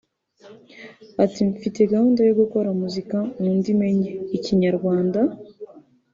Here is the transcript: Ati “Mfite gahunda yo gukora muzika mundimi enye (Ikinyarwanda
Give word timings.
Ati 1.23 1.39
“Mfite 1.53 1.79
gahunda 1.93 2.21
yo 2.27 2.33
gukora 2.41 2.69
muzika 2.79 3.17
mundimi 3.41 3.85
enye 3.91 4.11
(Ikinyarwanda 4.37 5.19